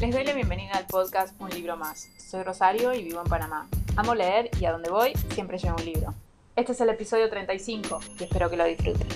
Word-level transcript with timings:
Les 0.00 0.14
doy 0.14 0.22
la 0.22 0.32
bienvenida 0.32 0.74
al 0.74 0.86
podcast 0.86 1.34
Un 1.40 1.50
libro 1.50 1.76
más. 1.76 2.08
Soy 2.18 2.44
Rosario 2.44 2.94
y 2.94 3.02
vivo 3.02 3.20
en 3.20 3.26
Panamá. 3.26 3.68
Amo 3.96 4.14
leer 4.14 4.48
y 4.60 4.64
a 4.64 4.70
donde 4.70 4.90
voy 4.90 5.12
siempre 5.34 5.58
llevo 5.58 5.74
un 5.76 5.84
libro. 5.84 6.14
Este 6.54 6.70
es 6.70 6.80
el 6.80 6.90
episodio 6.90 7.28
35 7.28 7.98
y 8.20 8.22
espero 8.22 8.48
que 8.48 8.56
lo 8.56 8.64
disfruten. 8.64 9.08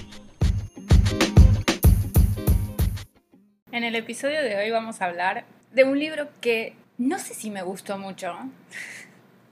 En 3.71 3.85
el 3.85 3.95
episodio 3.95 4.43
de 4.43 4.57
hoy 4.57 4.73
vamos 4.73 5.01
a 5.01 5.05
hablar 5.05 5.45
de 5.71 5.85
un 5.85 6.01
libro 6.01 6.27
que 6.41 6.75
no 6.99 7.21
sé 7.21 7.35
si 7.35 7.53
me 7.53 7.63
gustó 7.63 7.97
mucho. 7.97 8.35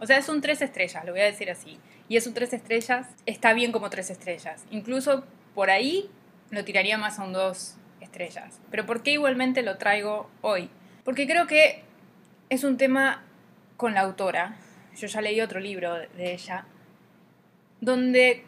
O 0.00 0.06
sea, 0.06 0.18
es 0.18 0.28
un 0.28 0.40
tres 0.40 0.62
estrellas, 0.62 1.04
lo 1.04 1.12
voy 1.12 1.20
a 1.20 1.26
decir 1.26 1.48
así. 1.48 1.78
Y 2.08 2.16
es 2.16 2.26
un 2.26 2.34
tres 2.34 2.52
estrellas, 2.52 3.06
está 3.26 3.52
bien 3.52 3.70
como 3.70 3.88
tres 3.88 4.10
estrellas. 4.10 4.64
Incluso 4.72 5.22
por 5.54 5.70
ahí 5.70 6.10
lo 6.50 6.64
tiraría 6.64 6.98
más 6.98 7.20
a 7.20 7.22
un 7.22 7.32
dos 7.32 7.76
estrellas. 8.00 8.58
Pero 8.72 8.84
¿por 8.84 9.04
qué 9.04 9.12
igualmente 9.12 9.62
lo 9.62 9.78
traigo 9.78 10.28
hoy? 10.40 10.70
Porque 11.04 11.26
creo 11.26 11.46
que 11.46 11.82
es 12.48 12.64
un 12.64 12.76
tema 12.76 13.22
con 13.76 13.94
la 13.94 14.02
autora. 14.02 14.56
Yo 14.96 15.06
ya 15.06 15.20
leí 15.20 15.40
otro 15.40 15.60
libro 15.60 15.94
de 15.94 16.32
ella, 16.32 16.66
donde 17.80 18.44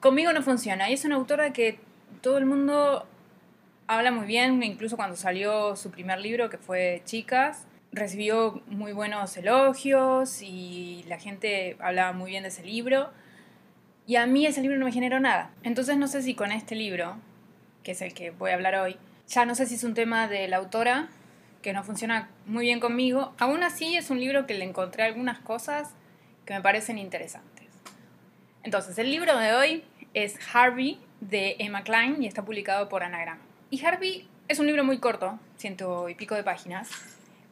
conmigo 0.00 0.32
no 0.32 0.42
funciona. 0.42 0.88
Y 0.88 0.94
es 0.94 1.04
una 1.04 1.16
autora 1.16 1.52
que 1.52 1.78
todo 2.22 2.38
el 2.38 2.46
mundo 2.46 3.06
habla 3.86 4.12
muy 4.12 4.26
bien, 4.26 4.62
incluso 4.62 4.96
cuando 4.96 5.16
salió 5.16 5.76
su 5.76 5.90
primer 5.90 6.20
libro, 6.20 6.48
que 6.48 6.58
fue 6.58 7.02
Chicas, 7.04 7.66
recibió 7.92 8.62
muy 8.68 8.92
buenos 8.92 9.36
elogios 9.36 10.42
y 10.42 11.04
la 11.08 11.18
gente 11.18 11.76
hablaba 11.80 12.12
muy 12.12 12.30
bien 12.30 12.44
de 12.44 12.50
ese 12.50 12.64
libro. 12.64 13.10
Y 14.06 14.16
a 14.16 14.26
mí 14.26 14.46
ese 14.46 14.62
libro 14.62 14.78
no 14.78 14.86
me 14.86 14.92
generó 14.92 15.20
nada. 15.20 15.50
Entonces 15.62 15.96
no 15.96 16.08
sé 16.08 16.22
si 16.22 16.34
con 16.34 16.52
este 16.52 16.74
libro, 16.74 17.16
que 17.82 17.92
es 17.92 18.00
el 18.00 18.14
que 18.14 18.30
voy 18.30 18.52
a 18.52 18.54
hablar 18.54 18.76
hoy, 18.76 18.96
ya 19.28 19.44
no 19.44 19.54
sé 19.54 19.66
si 19.66 19.74
es 19.74 19.84
un 19.84 19.94
tema 19.94 20.28
de 20.28 20.48
la 20.48 20.56
autora 20.56 21.08
que 21.62 21.72
no 21.72 21.84
funciona 21.84 22.30
muy 22.46 22.66
bien 22.66 22.80
conmigo. 22.80 23.34
Aún 23.38 23.62
así 23.62 23.96
es 23.96 24.10
un 24.10 24.20
libro 24.20 24.46
que 24.46 24.54
le 24.54 24.64
encontré 24.64 25.04
algunas 25.04 25.38
cosas 25.40 25.90
que 26.44 26.54
me 26.54 26.60
parecen 26.60 26.98
interesantes. 26.98 27.66
Entonces, 28.62 28.98
el 28.98 29.10
libro 29.10 29.36
de 29.38 29.54
hoy 29.54 29.84
es 30.14 30.38
Harvey 30.52 30.98
de 31.20 31.56
Emma 31.58 31.82
Klein 31.82 32.22
y 32.22 32.26
está 32.26 32.44
publicado 32.44 32.88
por 32.88 33.02
Anagrama. 33.02 33.40
Y 33.70 33.84
Harvey 33.84 34.28
es 34.48 34.58
un 34.58 34.66
libro 34.66 34.84
muy 34.84 34.98
corto, 34.98 35.38
ciento 35.56 36.08
y 36.08 36.14
pico 36.14 36.34
de 36.34 36.42
páginas. 36.42 36.90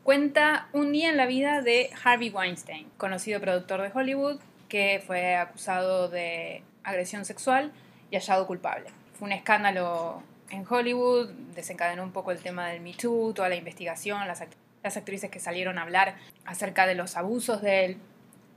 Cuenta 0.03 0.69
un 0.73 0.93
día 0.93 1.11
en 1.11 1.17
la 1.17 1.27
vida 1.27 1.61
de 1.63 1.91
Harvey 2.03 2.31
Weinstein, 2.31 2.89
conocido 2.97 3.41
productor 3.41 3.83
de 3.83 3.91
Hollywood, 3.95 4.41
que 4.69 5.03
fue 5.07 5.37
acusado 5.37 6.09
de 6.09 6.63
agresión 6.83 7.25
sexual 7.25 7.73
y 8.11 8.17
hallado 8.17 8.47
culpable. 8.47 8.91
Fue 9.19 9.27
un 9.27 9.33
escándalo 9.33 10.23
en 10.51 10.65
Hollywood, 10.69 11.31
desencadenó 11.55 12.03
un 12.03 12.13
poco 12.13 12.33
el 12.33 12.39
tema 12.39 12.69
del 12.69 12.81
Me 12.81 12.95
Too, 12.95 13.33
toda 13.35 13.49
la 13.49 13.57
investigación, 13.57 14.27
las, 14.27 14.43
las 14.83 14.97
actrices 14.97 15.31
que 15.31 15.41
salieron 15.41 15.79
a 15.79 15.83
hablar 15.83 16.17
acerca 16.45 16.87
de 16.87 16.95
los 16.95 17.17
abusos 17.17 17.63
de 17.63 17.85
él. 17.85 17.97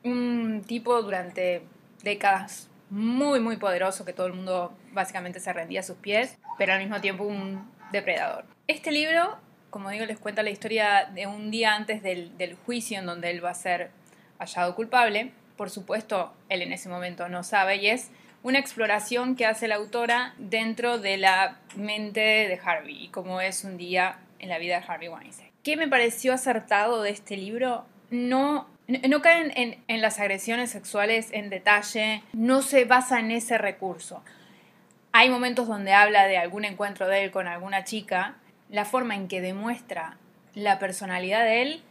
Un 0.04 0.64
tipo 0.66 1.02
durante 1.02 1.64
décadas 2.04 2.70
muy, 2.90 3.40
muy 3.40 3.58
poderoso 3.58 4.04
que 4.06 4.14
todo 4.14 4.28
el 4.28 4.34
mundo 4.34 4.74
básicamente 4.92 5.40
se 5.40 5.54
rendía 5.54 5.80
a 5.80 5.84
sus 5.84 5.98
pies, 5.98 6.38
pero 6.58 6.74
al 6.74 6.80
mismo 6.80 7.00
tiempo 7.00 7.24
un 7.24 7.70
depredador. 7.92 8.46
Este 8.68 8.92
libro, 8.92 9.38
como 9.70 9.90
digo, 9.90 10.06
les 10.06 10.18
cuenta 10.18 10.44
la 10.44 10.50
historia 10.50 11.10
de 11.14 11.28
un 11.28 11.52
día 11.52 11.76
antes 11.76 12.04
del, 12.04 12.38
del 12.38 12.56
juicio 12.56 13.00
en 13.00 13.06
donde 13.06 13.30
él 13.30 13.44
va 13.44 13.52
a 13.52 13.56
ser 13.56 13.92
hallado 14.40 14.76
culpable. 14.76 15.32
Por 15.56 15.70
supuesto, 15.70 16.34
él 16.50 16.62
en 16.62 16.74
ese 16.74 16.90
momento 16.90 17.30
no 17.30 17.44
sabe 17.44 17.78
y 17.78 17.88
es 17.88 18.12
una 18.44 18.60
exploración 18.60 19.36
que 19.36 19.46
hace 19.46 19.68
la 19.68 19.76
autora 19.76 20.34
dentro 20.38 20.98
de 20.98 21.18
la 21.18 21.60
mente 21.76 22.20
de 22.22 22.60
Harvey 22.64 23.06
y 23.06 23.08
cómo 23.10 23.42
es 23.42 23.64
un 23.64 23.78
día 23.78 24.20
en 24.40 24.50
la 24.50 24.58
vida 24.58 24.80
de 24.80 24.86
Harvey 24.88 25.10
Weinstein. 25.10 25.52
¿Qué 25.64 25.78
me 25.78 25.88
pareció 25.88 26.34
acertado 26.34 27.04
de 27.04 27.12
este 27.12 27.38
libro? 27.38 27.86
No 28.10 28.68
no 29.08 29.22
caen 29.22 29.78
en, 29.88 30.02
las 30.02 30.20
agresiones 30.20 30.72
sexuales 30.72 31.30
en 31.32 31.50
detalle, 31.50 32.24
no 32.34 32.62
se 32.62 32.86
basa 32.86 33.20
en 33.20 33.32
ese 33.32 33.58
recurso. 33.58 34.24
Hay 35.14 35.30
momentos 35.30 35.68
donde 35.68 35.94
habla 35.94 36.28
de 36.28 36.38
algún 36.38 36.66
encuentro 36.66 37.08
de 37.08 37.24
él 37.24 37.32
con 37.32 37.48
alguna 37.48 37.84
chica, 37.84 38.36
la 38.70 38.86
forma 38.86 39.16
en 39.16 39.28
que 39.28 39.42
demuestra 39.42 40.18
la 40.54 40.80
personalidad 40.80 41.44
de 41.44 41.62
él 41.62 41.84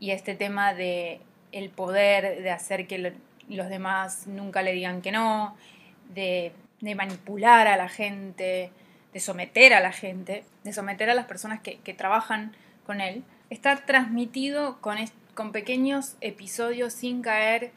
y 0.00 0.12
este 0.12 0.34
tema 0.34 0.74
de 0.74 1.20
el 1.52 1.70
poder 1.70 2.42
de 2.42 2.50
hacer 2.50 2.86
que 2.86 3.14
los 3.48 3.68
demás 3.68 4.26
nunca 4.26 4.62
le 4.62 4.72
digan 4.72 5.02
que 5.02 5.12
no, 5.12 5.56
de, 6.08 6.52
manipular 6.80 7.66
a 7.66 7.76
la 7.76 7.88
gente, 7.88 8.70
de 9.12 9.20
someter 9.20 9.74
a 9.74 9.80
la 9.80 9.92
gente, 9.92 10.44
de 10.64 10.72
someter 10.72 11.10
a 11.10 11.14
las 11.14 11.26
personas 11.26 11.60
que, 11.60 11.94
trabajan 11.94 12.52
con 12.86 13.00
él, 13.00 13.24
está 13.50 13.76
transmitido 13.84 14.80
con, 14.80 14.98
con 15.34 15.52
pequeños 15.52 16.16
episodios 16.20 16.92
sin 16.92 17.22
caer 17.22 17.72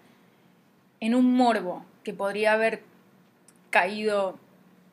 en 1.00 1.16
un 1.16 1.34
morbo 1.34 1.86
que 2.04 2.14
podría 2.14 2.54
haber 2.54 2.84
caído 3.70 4.38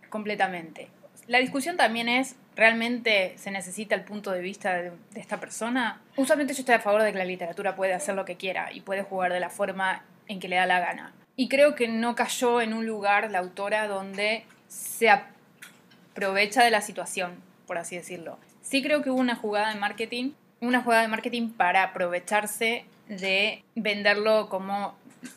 completamente. 0.08 0.88
La 1.26 1.38
discusión 1.38 1.76
también 1.76 2.08
es, 2.08 2.36
¿realmente 2.56 3.34
se 3.36 3.50
necesita 3.50 3.94
el 3.94 4.02
punto 4.02 4.32
de 4.32 4.40
vista 4.40 4.74
de, 4.74 4.92
esta 5.14 5.38
persona? 5.38 6.00
Usualmente 6.16 6.54
yo 6.54 6.60
estoy 6.60 6.76
a 6.76 6.80
favor 6.80 7.02
de 7.02 7.12
que 7.12 7.18
la 7.18 7.26
literatura 7.26 7.76
puede 7.76 7.92
hacer 7.92 8.14
lo 8.14 8.24
que 8.24 8.36
quiera 8.36 8.72
y 8.72 8.80
puede 8.80 9.02
jugar 9.02 9.32
de 9.32 9.40
la 9.40 9.50
forma 9.50 10.04
en 10.26 10.40
que 10.40 10.48
le 10.48 10.56
da 10.56 10.64
la 10.64 10.80
gana. 10.80 11.12
Y 11.38 11.48
creo 11.48 11.74
que 11.74 11.88
no 11.88 12.14
cayó 12.14 12.60
en 12.60 12.74
un 12.74 12.84
lugar 12.84 13.30
la 13.30 13.38
autora 13.38 13.88
donde 13.88 14.44
se 14.68 15.08
aprovecha 15.08 16.62
de 16.62 16.70
la 16.70 16.82
situación, 16.82 17.36
por 17.66 17.78
así 17.78 17.96
decirlo. 17.96 18.38
Sí 18.60 18.82
creo 18.82 19.00
que 19.00 19.08
hubo 19.08 19.20
una 19.20 19.36
jugada 19.36 19.72
de 19.72 19.80
marketing 19.80 20.32
una 20.60 20.82
jugada 20.82 21.02
de 21.02 21.08
marketing 21.08 21.50
para 21.50 21.82
aprovecharse 21.82 22.84
de 23.08 23.62
venderlo 23.74 24.48
como 24.48 24.96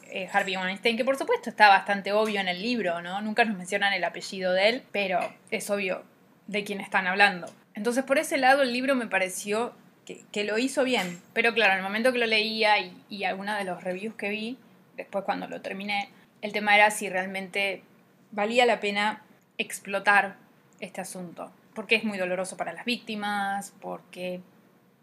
eh, 0.10 0.28
Harvey 0.32 0.58
Weinstein, 0.58 0.98
que 0.98 1.06
por 1.06 1.18
supuesto 1.18 1.50
está 1.50 1.70
bastante 1.70 2.12
obvio 2.12 2.40
en 2.40 2.48
el 2.48 2.62
libro, 2.62 3.02
¿no? 3.02 3.22
Nunca 3.22 3.46
nos 3.46 3.58
mencionan 3.58 3.94
el 3.94 4.04
apellido 4.04 4.54
de 4.54 4.70
él, 4.70 4.84
pero 4.92 5.20
es 5.52 5.70
obvio 5.70 6.04
de 6.48 6.64
quién 6.64 6.82
están 6.82 7.08
hablando. 7.08 7.48
Entonces, 7.74 8.04
por 8.04 8.18
ese 8.18 8.38
lado, 8.38 8.64
el 8.64 8.74
libro 8.74 8.96
me 8.96 9.08
pareció 9.08 9.74
que, 10.06 10.44
lo 10.44 10.58
hizo 10.58 10.84
bien. 10.84 11.22
Pero 11.32 11.54
claro, 11.54 11.72
en 11.72 11.78
el 11.78 11.84
momento 11.84 12.12
que 12.12 12.20
lo 12.20 12.26
leía 12.26 12.80
y, 12.80 12.94
y 13.10 13.24
algunos 13.24 13.58
de 13.58 13.64
los 13.64 13.82
reviews 13.82 14.16
que 14.16 14.30
vi, 14.30 14.58
después 14.98 15.24
cuando 15.24 15.48
lo 15.48 15.62
terminé, 15.62 16.10
el 16.42 16.54
tema 16.54 16.76
era 16.76 16.92
si 16.92 17.10
realmente 17.10 17.84
valía 18.32 18.66
la 18.66 18.80
pena 18.80 19.22
explotar 19.58 20.36
este 20.80 21.02
asunto. 21.02 21.52
Porque 21.74 21.96
es 21.96 22.04
muy 22.04 22.18
doloroso 22.18 22.58
para 22.58 22.74
las 22.74 22.86
víctimas, 22.86 23.74
porque 23.80 24.42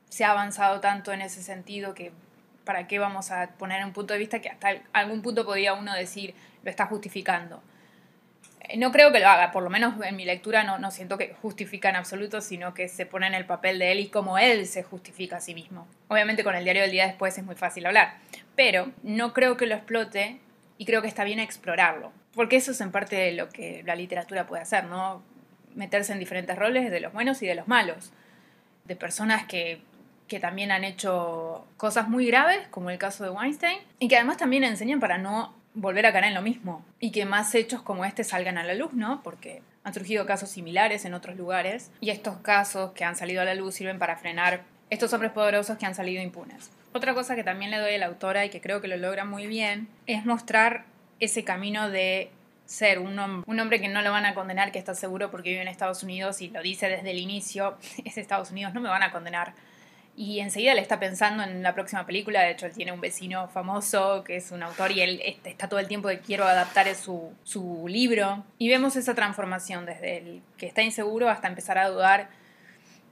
se 0.08 0.24
ha 0.24 0.30
avanzado 0.32 0.80
tanto 0.80 1.12
en 1.12 1.22
ese 1.22 1.42
sentido 1.42 1.94
que 1.94 2.12
para 2.64 2.86
qué 2.86 2.98
vamos 2.98 3.30
a 3.30 3.48
poner 3.52 3.82
un 3.84 3.92
punto 3.92 4.12
de 4.12 4.18
vista 4.18 4.40
que 4.40 4.50
hasta 4.50 4.82
algún 4.92 5.22
punto 5.22 5.46
podría 5.46 5.72
uno 5.72 5.94
decir 5.94 6.34
lo 6.62 6.70
está 6.70 6.86
justificando. 6.86 7.62
Eh, 8.60 8.76
no 8.76 8.92
creo 8.92 9.10
que 9.10 9.20
lo 9.20 9.28
haga, 9.28 9.52
por 9.52 9.62
lo 9.62 9.70
menos 9.70 9.94
en 10.04 10.16
mi 10.16 10.26
lectura 10.26 10.64
no, 10.64 10.78
no 10.78 10.90
siento 10.90 11.16
que 11.16 11.34
justifica 11.40 11.88
en 11.88 11.96
absoluto, 11.96 12.42
sino 12.42 12.74
que 12.74 12.88
se 12.88 13.06
pone 13.06 13.26
en 13.26 13.34
el 13.34 13.46
papel 13.46 13.78
de 13.78 13.92
él 13.92 14.00
y 14.00 14.08
cómo 14.08 14.36
él 14.36 14.66
se 14.66 14.82
justifica 14.82 15.38
a 15.38 15.40
sí 15.40 15.54
mismo. 15.54 15.86
Obviamente 16.08 16.44
con 16.44 16.54
el 16.54 16.64
diario 16.64 16.82
del 16.82 16.90
día 16.90 17.06
después 17.06 17.38
es 17.38 17.44
muy 17.44 17.54
fácil 17.54 17.86
hablar, 17.86 18.16
pero 18.58 18.90
no 19.04 19.32
creo 19.34 19.56
que 19.56 19.66
lo 19.66 19.76
explote 19.76 20.40
y 20.78 20.84
creo 20.84 21.00
que 21.00 21.06
está 21.06 21.22
bien 21.22 21.38
explorarlo, 21.38 22.10
porque 22.34 22.56
eso 22.56 22.72
es 22.72 22.80
en 22.80 22.90
parte 22.90 23.30
lo 23.30 23.48
que 23.50 23.84
la 23.86 23.94
literatura 23.94 24.48
puede 24.48 24.62
hacer, 24.62 24.82
¿no? 24.86 25.22
Meterse 25.76 26.12
en 26.12 26.18
diferentes 26.18 26.58
roles 26.58 26.90
de 26.90 26.98
los 26.98 27.12
buenos 27.12 27.40
y 27.40 27.46
de 27.46 27.54
los 27.54 27.68
malos, 27.68 28.10
de 28.84 28.96
personas 28.96 29.46
que 29.46 29.80
que 30.26 30.40
también 30.40 30.72
han 30.72 30.84
hecho 30.84 31.64
cosas 31.76 32.08
muy 32.08 32.26
graves, 32.26 32.66
como 32.68 32.90
el 32.90 32.98
caso 32.98 33.24
de 33.24 33.30
Weinstein, 33.30 33.78
y 33.98 34.08
que 34.08 34.16
además 34.16 34.36
también 34.36 34.64
enseñan 34.64 35.00
para 35.00 35.18
no 35.18 35.54
volver 35.72 36.04
a 36.04 36.12
caer 36.12 36.24
en 36.24 36.34
lo 36.34 36.42
mismo 36.42 36.84
y 37.00 37.12
que 37.12 37.24
más 37.24 37.54
hechos 37.54 37.80
como 37.80 38.04
este 38.04 38.24
salgan 38.24 38.58
a 38.58 38.64
la 38.64 38.74
luz, 38.74 38.92
¿no? 38.92 39.22
Porque 39.22 39.62
han 39.84 39.94
surgido 39.94 40.26
casos 40.26 40.50
similares 40.50 41.04
en 41.04 41.14
otros 41.14 41.36
lugares 41.36 41.92
y 42.00 42.10
estos 42.10 42.38
casos 42.38 42.90
que 42.92 43.04
han 43.04 43.16
salido 43.16 43.40
a 43.40 43.44
la 43.44 43.54
luz 43.54 43.76
sirven 43.76 43.98
para 43.98 44.16
frenar 44.16 44.64
estos 44.90 45.12
hombres 45.12 45.32
poderosos 45.32 45.78
que 45.78 45.86
han 45.86 45.94
salido 45.94 46.22
impunes. 46.22 46.70
Otra 46.92 47.14
cosa 47.14 47.36
que 47.36 47.44
también 47.44 47.70
le 47.70 47.78
doy 47.78 47.94
a 47.94 47.98
la 47.98 48.06
autora 48.06 48.44
y 48.44 48.50
que 48.50 48.60
creo 48.60 48.80
que 48.80 48.88
lo 48.88 48.96
logra 48.96 49.24
muy 49.24 49.46
bien 49.46 49.88
es 50.06 50.24
mostrar 50.24 50.84
ese 51.20 51.44
camino 51.44 51.90
de 51.90 52.30
ser 52.64 52.98
un, 52.98 53.18
un, 53.18 53.60
hombre 53.60 53.80
que 53.80 53.88
no 53.88 54.02
lo 54.02 54.10
van 54.10 54.26
a 54.26 54.34
condenar, 54.34 54.72
que 54.72 54.78
está 54.78 54.94
seguro 54.94 55.30
porque 55.30 55.50
vive 55.50 55.62
en 55.62 55.68
Estados 55.68 56.02
Unidos 56.02 56.42
y 56.42 56.50
lo 56.50 56.62
dice 56.62 56.88
desde 56.88 57.10
el 57.10 57.18
inicio, 57.18 57.78
es 58.04 58.18
Estados 58.18 58.50
Unidos, 58.50 58.74
no 58.74 58.80
me 58.80 58.88
van 58.88 59.02
a 59.02 59.10
condenar 59.10 59.54
y 60.18 60.40
enseguida 60.40 60.74
le 60.74 60.80
está 60.80 60.98
pensando 60.98 61.44
en 61.44 61.62
la 61.62 61.74
próxima 61.74 62.04
película. 62.04 62.42
De 62.42 62.50
hecho, 62.50 62.66
él 62.66 62.72
tiene 62.72 62.90
un 62.90 63.00
vecino 63.00 63.46
famoso 63.48 64.24
que 64.24 64.36
es 64.36 64.50
un 64.50 64.64
autor 64.64 64.90
y 64.90 65.00
él 65.00 65.22
está 65.44 65.68
todo 65.68 65.78
el 65.78 65.86
tiempo 65.86 66.08
que 66.08 66.18
quiero 66.18 66.44
adaptar 66.44 66.92
su, 66.96 67.32
su 67.44 67.86
libro. 67.86 68.44
Y 68.58 68.68
vemos 68.68 68.96
esa 68.96 69.14
transformación 69.14 69.86
desde 69.86 70.16
el 70.16 70.42
que 70.56 70.66
está 70.66 70.82
inseguro 70.82 71.28
hasta 71.28 71.46
empezar 71.46 71.78
a 71.78 71.88
dudar 71.88 72.30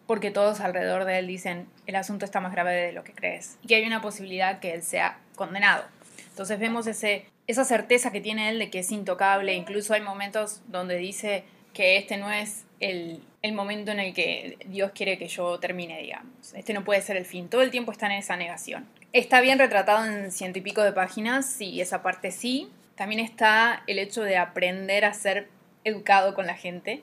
porque 0.06 0.30
todos 0.30 0.60
alrededor 0.60 1.04
de 1.04 1.18
él 1.18 1.26
dicen 1.26 1.66
el 1.86 1.96
asunto 1.96 2.24
está 2.24 2.40
más 2.40 2.52
grave 2.52 2.72
de 2.74 2.92
lo 2.92 3.04
que 3.04 3.12
crees 3.12 3.58
y 3.62 3.68
que 3.68 3.76
hay 3.76 3.86
una 3.86 4.00
posibilidad 4.00 4.60
que 4.60 4.72
él 4.72 4.82
sea 4.82 5.18
condenado. 5.34 5.84
Entonces 6.30 6.58
vemos 6.58 6.86
ese, 6.86 7.26
esa 7.46 7.64
certeza 7.64 8.12
que 8.12 8.20
tiene 8.20 8.50
él 8.50 8.58
de 8.58 8.70
que 8.70 8.80
es 8.80 8.92
intocable. 8.92 9.54
Incluso 9.54 9.94
hay 9.94 10.02
momentos 10.02 10.60
donde 10.68 10.96
dice 10.96 11.44
que 11.72 11.96
este 11.96 12.18
no 12.18 12.30
es 12.30 12.64
el, 12.80 13.22
el 13.42 13.52
momento 13.52 13.90
en 13.90 14.00
el 14.00 14.12
que 14.12 14.58
Dios 14.66 14.92
quiere 14.94 15.18
que 15.18 15.28
yo 15.28 15.58
termine, 15.58 16.00
digamos. 16.00 16.52
Este 16.54 16.74
no 16.74 16.84
puede 16.84 17.00
ser 17.00 17.16
el 17.16 17.24
fin. 17.24 17.48
Todo 17.48 17.62
el 17.62 17.70
tiempo 17.70 17.92
está 17.92 18.06
en 18.06 18.12
esa 18.12 18.36
negación. 18.36 18.86
Está 19.12 19.40
bien 19.40 19.58
retratado 19.58 20.04
en 20.04 20.30
ciento 20.30 20.58
y 20.58 20.62
pico 20.62 20.82
de 20.82 20.92
páginas, 20.92 21.46
sí, 21.46 21.80
esa 21.80 22.02
parte 22.02 22.30
sí. 22.32 22.70
También 22.96 23.20
está 23.20 23.82
el 23.86 23.98
hecho 23.98 24.22
de 24.22 24.36
aprender 24.36 25.04
a 25.04 25.14
ser 25.14 25.48
educado 25.84 26.34
con 26.34 26.46
la 26.46 26.54
gente 26.54 27.02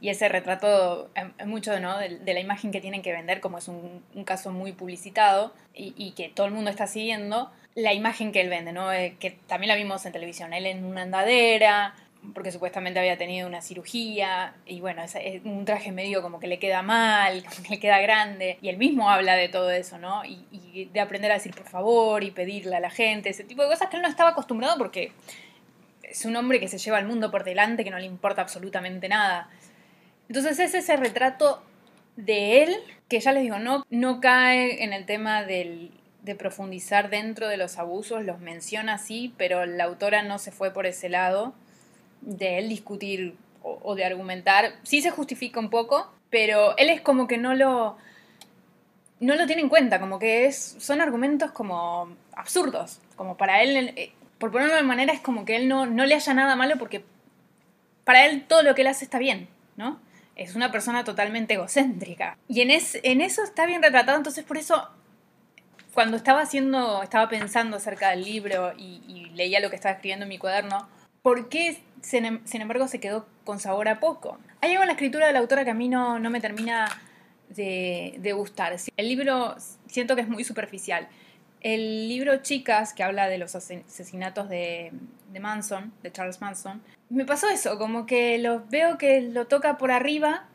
y 0.00 0.10
ese 0.10 0.28
retrato, 0.28 1.10
mucho 1.44 1.78
¿no? 1.80 1.98
de, 1.98 2.34
la 2.34 2.40
imagen 2.40 2.70
que 2.70 2.80
tienen 2.80 3.02
que 3.02 3.12
vender, 3.12 3.40
como 3.40 3.58
es 3.58 3.68
un, 3.68 4.02
caso 4.24 4.52
muy 4.52 4.72
publicitado 4.72 5.52
y, 5.74 6.12
que 6.12 6.28
todo 6.28 6.46
el 6.46 6.52
mundo 6.52 6.70
está 6.70 6.86
siguiendo, 6.86 7.50
la 7.74 7.92
imagen 7.92 8.32
que 8.32 8.40
él 8.40 8.48
vende, 8.48 8.72
¿no? 8.72 8.92
Eh, 8.92 9.16
que 9.20 9.30
también 9.46 9.68
la 9.68 9.76
vimos 9.76 10.04
en 10.04 10.12
televisión, 10.12 10.52
él 10.52 10.66
en 10.66 10.84
una 10.84 11.02
andadera, 11.02 11.94
porque 12.34 12.52
supuestamente 12.52 12.98
había 12.98 13.16
tenido 13.16 13.46
una 13.46 13.62
cirugía 13.62 14.54
y 14.66 14.80
bueno, 14.80 15.02
un 15.44 15.64
traje 15.64 15.92
medio 15.92 16.20
como 16.20 16.40
que 16.40 16.46
le 16.46 16.58
queda 16.58 16.82
mal, 16.82 17.44
que 17.62 17.68
le 17.70 17.80
queda 17.80 18.00
grande 18.00 18.58
y 18.60 18.68
él 18.68 18.76
mismo 18.76 19.10
habla 19.10 19.36
de 19.36 19.48
todo 19.48 19.70
eso, 19.70 19.98
¿no? 19.98 20.24
Y, 20.24 20.44
de 20.92 21.00
aprender 21.00 21.30
a 21.32 21.34
decir 21.34 21.52
por 21.54 21.66
favor 21.66 22.22
y 22.22 22.30
pedirle 22.30 22.76
a 22.76 22.80
la 22.80 22.90
gente, 22.90 23.30
ese 23.30 23.42
tipo 23.42 23.62
de 23.62 23.68
cosas 23.68 23.88
que 23.88 23.96
él 23.96 24.02
no 24.02 24.08
estaba 24.08 24.30
acostumbrado 24.30 24.78
porque 24.78 25.12
es 26.02 26.24
un 26.24 26.36
hombre 26.36 26.60
que 26.60 26.68
se 26.68 26.78
lleva 26.78 27.00
el 27.00 27.06
mundo 27.06 27.32
por 27.32 27.42
delante, 27.42 27.82
que 27.82 27.90
no 27.90 27.98
le 27.98 28.06
importa 28.06 28.42
absolutamente 28.42 29.08
nada. 29.08 29.50
Entonces 30.28 30.58
es 30.58 30.74
ese 30.74 30.96
retrato 30.96 31.62
de 32.16 32.62
él 32.62 32.76
que 33.08 33.20
ya 33.20 33.32
les 33.32 33.42
digo, 33.42 33.58
no, 33.58 33.84
no 33.90 34.20
cae 34.20 34.84
en 34.84 34.92
el 34.92 35.06
tema 35.06 35.42
del, 35.42 35.90
de 36.22 36.34
profundizar 36.34 37.08
dentro 37.08 37.48
de 37.48 37.56
los 37.56 37.78
abusos, 37.78 38.24
los 38.24 38.38
menciona 38.38 38.94
así, 38.94 39.32
pero 39.38 39.64
la 39.64 39.84
autora 39.84 40.22
no 40.22 40.38
se 40.38 40.52
fue 40.52 40.72
por 40.72 40.84
ese 40.84 41.08
lado 41.08 41.54
de 42.20 42.58
él 42.58 42.68
discutir 42.68 43.36
o, 43.62 43.94
de 43.94 44.04
argumentar. 44.04 44.74
Sí 44.82 45.02
se 45.02 45.10
justifica 45.10 45.58
un 45.60 45.70
poco, 45.70 46.12
pero 46.30 46.76
él 46.76 46.90
es 46.90 47.00
como 47.00 47.26
que 47.26 47.38
no 47.38 47.54
lo 47.54 47.96
no 49.20 49.34
lo 49.34 49.46
tiene 49.46 49.62
en 49.62 49.68
cuenta, 49.68 49.98
como 49.98 50.20
que 50.20 50.46
es, 50.46 50.76
son 50.78 51.00
argumentos 51.00 51.50
como 51.50 52.08
absurdos, 52.34 53.00
como 53.16 53.36
para 53.36 53.62
él, 53.62 53.92
eh, 53.96 54.12
por 54.38 54.52
ponerlo 54.52 54.76
de 54.76 54.84
manera, 54.84 55.12
es 55.12 55.20
como 55.20 55.44
que 55.44 55.56
él 55.56 55.66
no, 55.66 55.86
no 55.86 56.06
le 56.06 56.14
haya 56.14 56.34
nada 56.34 56.54
malo 56.54 56.76
porque 56.78 57.04
para 58.04 58.26
él 58.26 58.44
todo 58.46 58.62
lo 58.62 58.76
que 58.76 58.82
él 58.82 58.86
hace 58.86 59.04
está 59.04 59.18
bien, 59.18 59.48
¿no? 59.76 59.98
Es 60.38 60.54
una 60.54 60.72
persona 60.72 61.04
totalmente 61.04 61.54
egocéntrica. 61.54 62.38
Y 62.48 62.62
en, 62.62 62.70
en 62.70 63.20
eso 63.20 63.42
está 63.44 63.66
bien 63.66 63.82
retratado, 63.82 64.16
entonces 64.16 64.44
por 64.44 64.56
eso 64.56 64.88
cuando 65.98 66.16
estaba 66.16 66.42
haciendo, 66.42 67.02
estaba 67.02 67.28
pensando 67.28 67.76
acerca 67.76 68.10
del 68.10 68.22
libro 68.22 68.72
y, 68.78 69.32
leía 69.34 69.58
lo 69.58 69.68
que 69.68 69.74
estaba 69.74 69.94
escribiendo 69.94 70.24
en 70.24 70.28
mi 70.28 70.38
cuaderno, 70.38 70.88
¿por 71.22 71.48
qué 71.48 71.80
sin, 72.02 72.24
embargo 72.24 72.86
se 72.86 73.00
quedó 73.00 73.26
con 73.44 73.58
sabor 73.58 73.88
a 73.88 73.98
poco? 73.98 74.38
Hay 74.60 74.70
algo 74.70 74.84
en 74.84 74.86
la 74.86 74.92
escritura 74.92 75.26
de 75.26 75.32
la 75.32 75.40
autora 75.40 75.64
que 75.64 75.72
a 75.72 75.74
mí 75.74 75.88
no, 75.88 76.20
me 76.20 76.40
termina 76.40 76.88
de, 77.48 78.32
gustar. 78.32 78.76
El 78.96 79.08
libro 79.08 79.56
siento 79.88 80.14
que 80.14 80.22
es 80.22 80.28
muy 80.28 80.44
superficial. 80.44 81.08
El 81.60 82.08
libro 82.08 82.36
Chicas, 82.36 82.92
que 82.92 83.02
habla 83.02 83.28
de 83.28 83.38
los 83.38 83.54
asesinatos 83.54 84.48
de, 84.48 84.92
Manson, 85.40 85.92
de 86.02 86.12
Charles 86.12 86.40
Manson, 86.40 86.82
me 87.10 87.24
pasó 87.24 87.48
eso, 87.48 87.78
como 87.78 88.06
que 88.06 88.38
lo, 88.38 88.64
veo 88.68 88.98
que 88.98 89.20
lo 89.20 89.46
toca 89.46 89.76
por 89.78 89.90
arriba, 89.90 90.46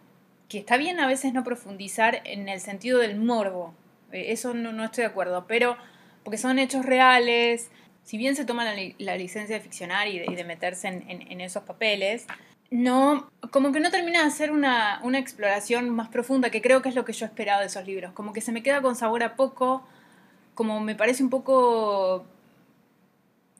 que 0.49 0.59
está 0.59 0.77
bien 0.77 0.99
a 0.99 1.07
veces 1.07 1.33
no 1.33 1.43
profundizar 1.43 2.21
en 2.25 2.47
el 2.47 2.59
sentido 2.61 2.99
del 2.99 3.17
morbo, 3.17 3.73
eh, 4.11 4.31
eso 4.31 4.53
no, 4.53 4.83
estoy 4.83 5.01
de 5.03 5.09
acuerdo, 5.09 5.45
pero 5.47 5.77
porque 6.23 6.37
son 6.37 6.59
hechos 6.59 6.85
reales, 6.85 7.69
si 8.03 8.17
bien 8.17 8.35
se 8.35 8.45
toma 8.45 8.65
la, 8.65 9.17
licencia 9.17 9.55
de 9.55 9.61
ficcionar 9.61 10.07
y 10.07 10.19
de, 10.19 10.43
meterse 10.43 10.87
en, 10.87 11.41
esos 11.41 11.63
papeles, 11.63 12.27
no, 12.69 13.29
como 13.51 13.71
que 13.71 13.79
no 13.79 13.91
termina 13.91 14.21
de 14.21 14.27
hacer 14.27 14.51
una, 14.51 15.01
exploración 15.13 15.89
más 15.89 16.09
profunda, 16.09 16.49
que 16.49 16.61
creo 16.61 16.81
que 16.81 16.89
es 16.89 16.95
lo 16.95 17.05
que 17.05 17.13
yo 17.13 17.25
esperaba 17.25 17.61
de 17.61 17.67
esos 17.67 17.85
libros, 17.85 18.13
como 18.13 18.33
que 18.33 18.41
se 18.41 18.51
me 18.51 18.63
queda 18.63 18.81
con 18.81 18.95
sabor 18.95 19.23
a 19.23 19.35
poco, 19.35 19.85
como 20.53 20.79
me 20.79 20.95
parece 20.95 21.23
un 21.23 21.29
poco 21.29 22.25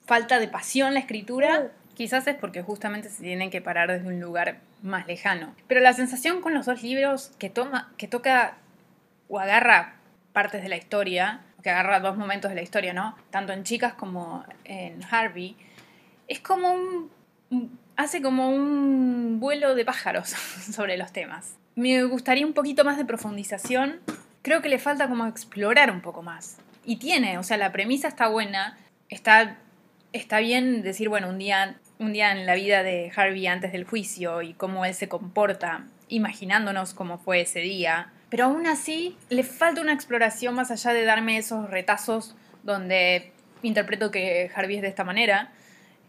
falta 0.05 0.39
de 0.39 0.47
pasión 0.47 0.93
la 0.93 0.99
escritura. 0.99 1.71
Quizás 1.95 2.27
es 2.27 2.35
porque 2.35 2.61
justamente 2.61 3.09
se 3.09 3.21
tienen 3.21 3.49
que 3.49 3.61
parar 3.61 3.91
desde 3.91 4.07
un 4.07 4.19
lugar 4.19 4.59
más 4.81 5.07
lejano. 5.07 5.55
Pero 5.67 5.79
la 5.81 5.93
sensación 5.93 6.41
con 6.41 6.53
los 6.53 6.65
dos 6.65 6.83
libros 6.83 7.31
que, 7.39 7.49
toma, 7.49 7.91
que 7.97 8.07
toca 8.07 8.57
o 9.29 9.39
agarra 9.39 9.95
partes 10.33 10.63
de 10.63 10.69
la 10.69 10.75
historia, 10.75 11.41
que 11.61 11.69
agarra 11.69 11.99
dos 11.99 12.17
momentos 12.17 12.49
de 12.49 12.55
la 12.55 12.61
historia, 12.61 12.93
¿no? 12.93 13.15
Tanto 13.29 13.53
en 13.53 13.63
Chicas 13.63 13.93
como 13.93 14.43
en 14.65 14.99
Harvey, 15.09 15.55
es 16.27 16.39
como 16.39 16.73
un... 16.73 17.11
hace 17.95 18.21
como 18.21 18.49
un 18.49 19.39
vuelo 19.39 19.75
de 19.75 19.85
pájaros 19.85 20.29
sobre 20.71 20.97
los 20.97 21.11
temas. 21.11 21.55
Me 21.75 22.03
gustaría 22.03 22.45
un 22.45 22.53
poquito 22.53 22.83
más 22.83 22.97
de 22.97 23.05
profundización. 23.05 23.99
Creo 24.41 24.61
que 24.61 24.69
le 24.69 24.77
falta 24.77 25.07
como 25.07 25.25
explorar 25.25 25.89
un 25.89 26.01
poco 26.01 26.21
más. 26.21 26.57
Y 26.85 26.97
tiene, 26.97 27.37
o 27.37 27.43
sea, 27.43 27.57
la 27.57 27.71
premisa 27.71 28.07
está 28.07 28.27
buena, 28.27 28.77
está, 29.09 29.57
está 30.11 30.39
bien 30.39 30.81
decir, 30.81 31.09
bueno, 31.09 31.29
un 31.29 31.37
día, 31.37 31.77
un 31.99 32.13
día 32.13 32.31
en 32.31 32.45
la 32.45 32.55
vida 32.55 32.83
de 32.83 33.11
Harvey 33.15 33.47
antes 33.47 33.71
del 33.71 33.85
juicio 33.85 34.41
y 34.41 34.53
cómo 34.53 34.85
él 34.85 34.93
se 34.93 35.07
comporta, 35.07 35.85
imaginándonos 36.09 36.93
cómo 36.93 37.17
fue 37.17 37.41
ese 37.41 37.59
día 37.59 38.11
pero 38.33 38.45
aún 38.45 38.65
así 38.65 39.15
le 39.29 39.43
falta 39.43 39.79
una 39.79 39.93
exploración 39.93 40.55
más 40.55 40.71
allá 40.71 40.91
de 40.91 41.05
darme 41.05 41.37
esos 41.37 41.69
retazos 41.69 42.35
donde 42.63 43.31
interpreto 43.61 44.09
que 44.09 44.49
Harvey 44.55 44.77
es 44.77 44.81
de 44.81 44.87
esta 44.87 45.03
manera, 45.03 45.51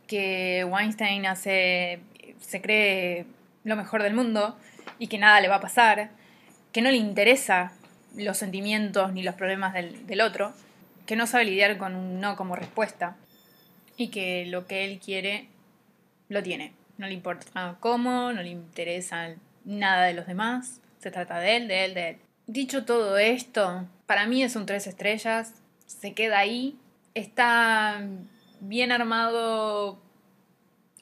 que 0.06 0.64
Weinstein 0.66 1.26
hace, 1.26 2.00
se 2.40 2.62
cree 2.62 3.26
lo 3.64 3.76
mejor 3.76 4.02
del 4.02 4.14
mundo 4.14 4.58
y 4.98 5.08
que 5.08 5.18
nada 5.18 5.38
le 5.42 5.48
va 5.48 5.56
a 5.56 5.60
pasar, 5.60 6.12
que 6.72 6.80
no 6.80 6.90
le 6.90 6.96
interesa 6.96 7.72
los 8.16 8.38
sentimientos 8.38 9.12
ni 9.12 9.22
los 9.22 9.34
problemas 9.34 9.74
del, 9.74 10.06
del 10.06 10.22
otro, 10.22 10.54
que 11.06 11.16
no 11.16 11.26
sabe 11.26 11.44
lidiar 11.44 11.78
con 11.78 11.94
un 11.94 12.20
no 12.20 12.36
como 12.36 12.56
respuesta 12.56 13.16
y 13.96 14.08
que 14.08 14.46
lo 14.46 14.66
que 14.66 14.84
él 14.84 14.98
quiere 14.98 15.48
lo 16.28 16.42
tiene. 16.42 16.72
No 16.98 17.06
le 17.06 17.14
importa 17.14 17.76
cómo, 17.80 18.32
no 18.32 18.42
le 18.42 18.48
interesa 18.48 19.34
nada 19.64 20.04
de 20.04 20.14
los 20.14 20.26
demás 20.26 20.80
se 21.04 21.10
trata 21.10 21.38
de 21.38 21.56
él, 21.56 21.68
de 21.68 21.84
él, 21.84 21.94
de 21.94 22.08
él. 22.08 22.16
Dicho 22.46 22.86
todo 22.86 23.18
esto, 23.18 23.86
para 24.06 24.26
mí 24.26 24.42
es 24.42 24.56
un 24.56 24.64
tres 24.64 24.86
estrellas, 24.86 25.52
se 25.84 26.14
queda 26.14 26.38
ahí, 26.38 26.78
está 27.12 28.02
bien 28.60 28.90
armado 28.90 30.00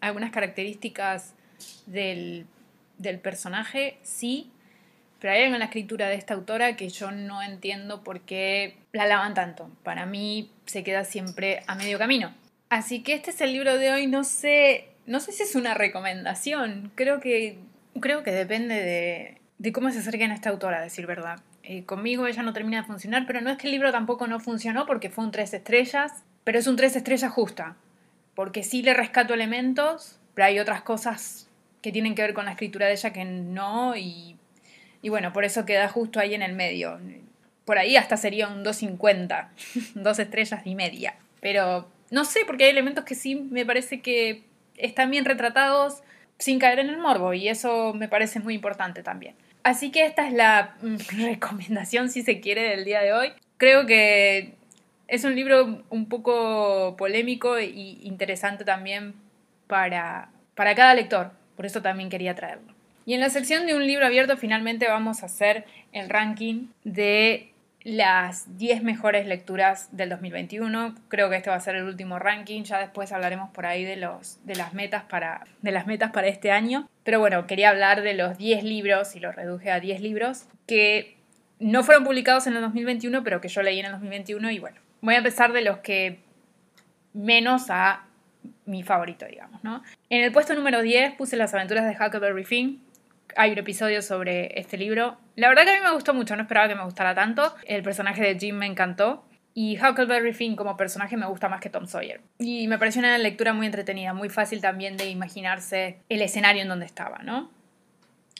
algunas 0.00 0.32
características 0.32 1.34
del, 1.86 2.46
del 2.98 3.20
personaje, 3.20 4.00
sí, 4.02 4.50
pero 5.22 5.32
hay 5.32 5.44
algo 5.44 5.54
en 5.54 5.60
la 5.60 5.66
escritura 5.66 6.08
de 6.08 6.16
esta 6.16 6.34
autora 6.34 6.76
que 6.76 6.90
yo 6.90 7.12
no 7.12 7.42
entiendo 7.42 8.02
por 8.04 8.20
qué 8.20 8.76
la 8.92 9.06
lavan 9.06 9.32
tanto. 9.32 9.70
Para 9.84 10.04
mí 10.04 10.50
se 10.66 10.84
queda 10.84 11.04
siempre 11.04 11.62
a 11.66 11.76
medio 11.76 11.96
camino. 11.96 12.34
Así 12.68 13.02
que 13.02 13.14
este 13.14 13.30
es 13.30 13.40
el 13.40 13.52
libro 13.52 13.78
de 13.78 13.92
hoy, 13.92 14.06
no 14.06 14.24
sé, 14.24 14.88
no 15.06 15.20
sé 15.20 15.32
si 15.32 15.44
es 15.44 15.54
una 15.54 15.74
recomendación, 15.74 16.90
creo 16.94 17.20
que 17.20 17.58
creo 18.00 18.22
que 18.22 18.32
depende 18.32 18.74
de 18.74 19.38
de 19.62 19.72
cómo 19.72 19.92
se 19.92 20.00
acerquen 20.00 20.32
a 20.32 20.34
esta 20.34 20.50
autora, 20.50 20.78
a 20.78 20.82
decir 20.82 21.06
verdad. 21.06 21.38
Eh, 21.62 21.84
conmigo 21.84 22.26
ella 22.26 22.42
no 22.42 22.52
termina 22.52 22.78
de 22.78 22.86
funcionar, 22.86 23.28
pero 23.28 23.40
no 23.40 23.50
es 23.50 23.58
que 23.58 23.68
el 23.68 23.72
libro 23.72 23.92
tampoco 23.92 24.26
no 24.26 24.40
funcionó 24.40 24.86
porque 24.86 25.08
fue 25.08 25.22
un 25.22 25.30
tres 25.30 25.54
estrellas, 25.54 26.24
pero 26.42 26.58
es 26.58 26.66
un 26.66 26.74
tres 26.74 26.96
estrellas 26.96 27.30
justa, 27.30 27.76
porque 28.34 28.64
sí 28.64 28.82
le 28.82 28.92
rescato 28.92 29.34
elementos, 29.34 30.18
pero 30.34 30.46
hay 30.46 30.58
otras 30.58 30.82
cosas 30.82 31.48
que 31.80 31.92
tienen 31.92 32.16
que 32.16 32.22
ver 32.22 32.34
con 32.34 32.44
la 32.44 32.50
escritura 32.50 32.86
de 32.86 32.94
ella 32.94 33.12
que 33.12 33.24
no, 33.24 33.94
y, 33.94 34.36
y 35.02 35.08
bueno, 35.08 35.32
por 35.32 35.44
eso 35.44 35.66
queda 35.66 35.88
justo 35.88 36.20
ahí 36.20 36.34
en 36.34 36.42
el 36.42 36.54
medio. 36.54 36.98
Por 37.64 37.78
ahí 37.78 37.96
hasta 37.96 38.16
sería 38.16 38.48
un 38.48 38.64
2.50, 38.64 39.48
dos 39.94 40.18
estrellas 40.18 40.62
y 40.64 40.74
media. 40.74 41.16
Pero 41.40 41.88
no 42.10 42.24
sé, 42.24 42.44
porque 42.46 42.64
hay 42.64 42.70
elementos 42.70 43.04
que 43.04 43.14
sí 43.14 43.34
me 43.34 43.66
parece 43.66 44.00
que 44.00 44.44
están 44.76 45.10
bien 45.10 45.24
retratados 45.24 46.02
sin 46.38 46.58
caer 46.58 46.78
en 46.78 46.88
el 46.88 46.98
morbo, 46.98 47.34
y 47.34 47.48
eso 47.48 47.94
me 47.94 48.08
parece 48.08 48.40
muy 48.40 48.54
importante 48.54 49.02
también. 49.02 49.36
Así 49.62 49.92
que 49.92 50.06
esta 50.06 50.26
es 50.26 50.32
la 50.32 50.76
mm, 50.82 50.96
recomendación, 51.24 52.08
si 52.08 52.22
se 52.22 52.40
quiere, 52.40 52.62
del 52.62 52.84
día 52.84 53.00
de 53.00 53.12
hoy. 53.12 53.32
Creo 53.58 53.86
que 53.86 54.54
es 55.08 55.24
un 55.24 55.36
libro 55.36 55.84
un 55.88 56.08
poco 56.08 56.96
polémico 56.96 57.56
e 57.56 57.66
interesante 57.66 58.64
también 58.64 59.14
para, 59.66 60.30
para 60.54 60.74
cada 60.74 60.94
lector. 60.94 61.32
Por 61.56 61.66
eso 61.66 61.80
también 61.80 62.08
quería 62.08 62.34
traerlo. 62.34 62.71
Y 63.04 63.14
en 63.14 63.20
la 63.20 63.30
sección 63.30 63.66
de 63.66 63.74
un 63.74 63.86
libro 63.86 64.06
abierto 64.06 64.36
finalmente 64.36 64.88
vamos 64.88 65.22
a 65.22 65.26
hacer 65.26 65.64
el 65.92 66.08
ranking 66.08 66.68
de 66.84 67.52
las 67.84 68.56
10 68.58 68.82
mejores 68.84 69.26
lecturas 69.26 69.88
del 69.90 70.08
2021. 70.08 70.94
Creo 71.08 71.28
que 71.28 71.36
este 71.36 71.50
va 71.50 71.56
a 71.56 71.60
ser 71.60 71.76
el 71.76 71.84
último 71.84 72.18
ranking, 72.18 72.62
ya 72.62 72.78
después 72.78 73.10
hablaremos 73.12 73.50
por 73.50 73.66
ahí 73.66 73.84
de, 73.84 73.96
los, 73.96 74.38
de, 74.44 74.54
las, 74.54 74.72
metas 74.72 75.02
para, 75.04 75.46
de 75.62 75.72
las 75.72 75.86
metas 75.86 76.12
para 76.12 76.28
este 76.28 76.52
año. 76.52 76.88
Pero 77.02 77.18
bueno, 77.18 77.46
quería 77.46 77.70
hablar 77.70 78.02
de 78.02 78.14
los 78.14 78.38
10 78.38 78.62
libros, 78.62 79.16
y 79.16 79.20
los 79.20 79.34
reduje 79.34 79.70
a 79.72 79.80
10 79.80 80.00
libros, 80.00 80.44
que 80.66 81.16
no 81.58 81.82
fueron 81.82 82.04
publicados 82.04 82.46
en 82.46 82.54
el 82.54 82.62
2021, 82.62 83.24
pero 83.24 83.40
que 83.40 83.48
yo 83.48 83.62
leí 83.62 83.80
en 83.80 83.86
el 83.86 83.92
2021 83.92 84.50
y 84.50 84.58
bueno, 84.58 84.76
voy 85.00 85.14
a 85.14 85.18
empezar 85.18 85.52
de 85.52 85.62
los 85.62 85.78
que 85.78 86.20
menos 87.14 87.70
a 87.70 88.04
mi 88.64 88.82
favorito, 88.82 89.26
digamos, 89.26 89.62
¿no? 89.62 89.82
En 90.08 90.24
el 90.24 90.32
puesto 90.32 90.54
número 90.54 90.82
10 90.82 91.14
puse 91.14 91.36
Las 91.36 91.54
aventuras 91.54 91.84
de 91.84 91.92
Huckleberry 91.92 92.44
Finn. 92.44 92.80
Hay 93.36 93.52
un 93.52 93.58
episodio 93.58 94.02
sobre 94.02 94.58
este 94.58 94.76
libro. 94.76 95.18
La 95.36 95.48
verdad 95.48 95.64
que 95.64 95.70
a 95.70 95.74
mí 95.74 95.80
me 95.82 95.92
gustó 95.92 96.14
mucho, 96.14 96.36
no 96.36 96.42
esperaba 96.42 96.68
que 96.68 96.74
me 96.74 96.84
gustara 96.84 97.14
tanto. 97.14 97.54
El 97.64 97.82
personaje 97.82 98.22
de 98.22 98.38
Jim 98.38 98.56
me 98.56 98.66
encantó. 98.66 99.24
Y 99.54 99.78
Huckleberry 99.78 100.32
Finn 100.32 100.56
como 100.56 100.76
personaje 100.76 101.16
me 101.16 101.26
gusta 101.26 101.48
más 101.48 101.60
que 101.60 101.68
Tom 101.68 101.86
Sawyer. 101.86 102.22
Y 102.38 102.68
me 102.68 102.78
pareció 102.78 103.00
una 103.00 103.18
lectura 103.18 103.52
muy 103.52 103.66
entretenida, 103.66 104.14
muy 104.14 104.30
fácil 104.30 104.60
también 104.60 104.96
de 104.96 105.10
imaginarse 105.10 105.98
el 106.08 106.22
escenario 106.22 106.62
en 106.62 106.68
donde 106.68 106.86
estaba, 106.86 107.18
¿no? 107.18 107.50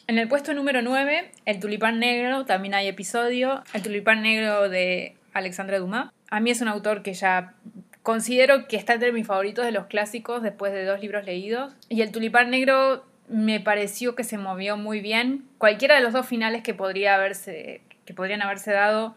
En 0.06 0.18
el 0.18 0.26
puesto 0.28 0.54
número 0.54 0.82
9, 0.82 1.30
El 1.44 1.60
Tulipán 1.60 2.00
Negro, 2.00 2.44
también 2.44 2.74
hay 2.74 2.88
episodio. 2.88 3.62
El 3.72 3.82
Tulipán 3.82 4.22
Negro 4.22 4.68
de 4.68 5.16
Alexandre 5.32 5.78
Dumas. 5.78 6.10
A 6.30 6.40
mí 6.40 6.50
es 6.50 6.60
un 6.60 6.68
autor 6.68 7.02
que 7.02 7.12
ya 7.12 7.54
considero 8.02 8.66
que 8.66 8.76
está 8.76 8.94
entre 8.94 9.12
mis 9.12 9.26
favoritos 9.26 9.64
de 9.64 9.72
los 9.72 9.86
clásicos 9.86 10.42
después 10.42 10.72
de 10.72 10.84
dos 10.84 11.00
libros 11.00 11.24
leídos. 11.24 11.74
Y 11.88 12.02
El 12.02 12.10
Tulipán 12.10 12.50
Negro 12.50 13.04
me 13.32 13.60
pareció 13.60 14.14
que 14.14 14.24
se 14.24 14.38
movió 14.38 14.76
muy 14.76 15.00
bien. 15.00 15.44
Cualquiera 15.58 15.96
de 15.96 16.02
los 16.02 16.12
dos 16.12 16.26
finales 16.26 16.62
que, 16.62 16.74
podría 16.74 17.14
haberse, 17.14 17.80
que 18.04 18.14
podrían 18.14 18.42
haberse 18.42 18.72
dado 18.72 19.14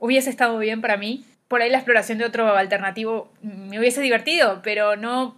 hubiese 0.00 0.30
estado 0.30 0.58
bien 0.58 0.80
para 0.80 0.96
mí 0.96 1.24
por 1.48 1.62
ahí 1.62 1.70
la 1.70 1.78
exploración 1.78 2.18
de 2.18 2.26
otro 2.26 2.54
alternativo 2.54 3.32
me 3.42 3.78
hubiese 3.78 4.02
divertido, 4.02 4.60
pero 4.62 4.96
no, 4.96 5.36